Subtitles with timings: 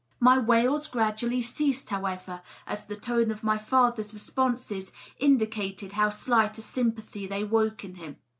[0.19, 6.57] My wails gradually ceased, however, as the tone of my father's responses indicated how slight
[6.57, 8.15] a sympathy they woke in him.